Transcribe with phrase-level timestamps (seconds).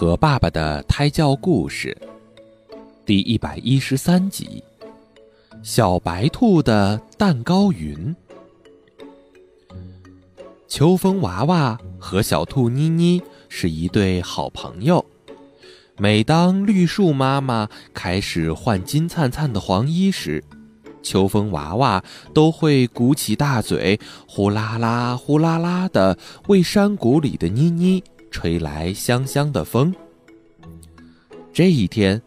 [0.00, 1.94] 和爸爸的胎教故事，
[3.04, 4.64] 第一百一十三集：
[5.62, 8.16] 小白兔的蛋糕云。
[10.66, 15.04] 秋风娃娃和小兔妮妮是一对好朋友。
[15.98, 20.42] 每当绿树妈妈开始换金灿灿的黄衣时，
[21.02, 26.16] 秋风娃娃都会鼓起大嘴，呼啦啦、呼啦啦的
[26.48, 28.02] 为山谷里的妮妮。
[28.30, 29.94] 吹来香香的风。
[31.52, 32.22] 这一天，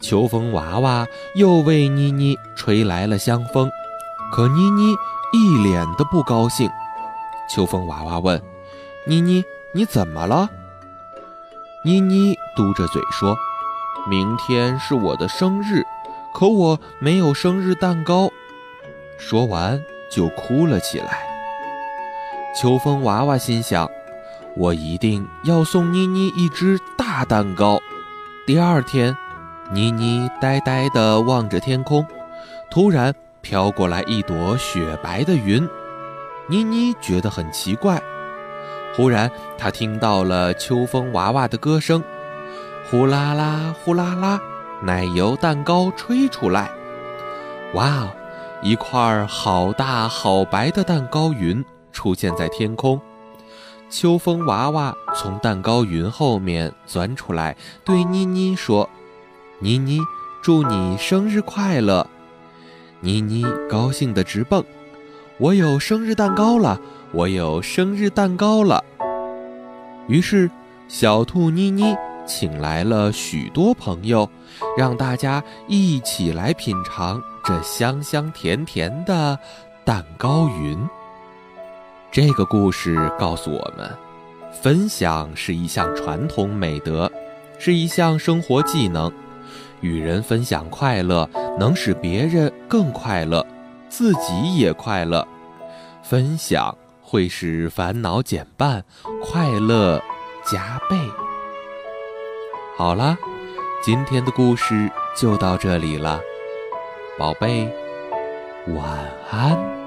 [0.00, 3.68] 秋风娃娃又为妮妮吹来了香风，
[4.32, 4.94] 可妮妮
[5.32, 6.70] 一脸的不高兴。
[7.50, 8.40] 秋风娃娃问
[9.04, 9.42] ：“妮妮，
[9.74, 10.48] 你怎么了？”
[11.84, 13.36] 妮妮嘟着嘴说
[14.08, 15.82] ：“明天是我的生日，
[16.34, 18.30] 可我没有生日蛋糕。”
[19.18, 21.26] 说完就哭了起来。
[22.54, 23.88] 秋风娃娃心想。
[24.56, 27.78] 我一定要送妮妮一只大蛋糕。
[28.46, 29.16] 第二天，
[29.72, 32.04] 妮妮呆呆地望着天空，
[32.70, 35.68] 突然飘过来一朵雪白的云。
[36.48, 38.02] 妮妮觉得很奇怪。
[38.96, 42.02] 忽然，她听到了秋风娃娃的歌声
[42.90, 44.40] ：“呼啦啦，呼啦啦，
[44.82, 46.70] 奶油蛋糕吹出来。”
[47.74, 48.08] 哇，
[48.62, 53.00] 一块好大好白的蛋糕云出现在天空。
[53.90, 58.88] 秋风娃娃从蛋糕云后面钻出来，对妮妮说
[59.60, 59.98] ：“妮妮，
[60.42, 62.06] 祝你生日快乐！”
[63.00, 64.62] 妮妮高兴地直蹦
[65.38, 66.80] ：“我有生日蛋糕了！
[67.12, 68.84] 我有生日蛋糕了！”
[70.06, 70.50] 于是，
[70.88, 74.28] 小兔妮妮请来了许多朋友，
[74.76, 79.38] 让大家一起来品尝这香香甜甜的
[79.84, 80.78] 蛋糕云。
[82.10, 83.90] 这个故事告诉我们，
[84.50, 87.10] 分享是一项传统美德，
[87.58, 89.12] 是一项生活技能。
[89.82, 91.28] 与人分享快乐，
[91.58, 93.46] 能使别人更快乐，
[93.88, 95.26] 自己也快乐。
[96.02, 98.82] 分享会使烦恼减半，
[99.22, 100.02] 快乐
[100.44, 100.96] 加倍。
[102.76, 103.16] 好了，
[103.82, 106.20] 今天的故事就到这里了，
[107.18, 107.70] 宝贝，
[108.68, 108.98] 晚
[109.30, 109.77] 安。